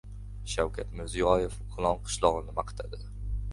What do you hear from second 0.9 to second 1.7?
Mirziyoyev